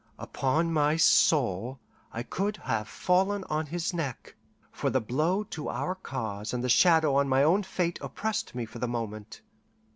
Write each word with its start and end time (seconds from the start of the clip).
Upon 0.17 0.73
my 0.73 0.97
soul, 0.97 1.79
I 2.11 2.23
could 2.23 2.57
have 2.57 2.87
fallen 2.87 3.43
on 3.43 3.67
his 3.67 3.93
neck, 3.93 4.35
for 4.71 4.89
the 4.89 4.99
blow 4.99 5.43
to 5.51 5.69
our 5.69 5.93
cause 5.93 6.55
and 6.55 6.63
the 6.63 6.69
shadow 6.69 7.13
on 7.17 7.29
my 7.29 7.43
own 7.43 7.61
fate 7.61 7.99
oppressed 8.01 8.55
me 8.55 8.65
for 8.65 8.79
the 8.79 8.87
moment. 8.87 9.41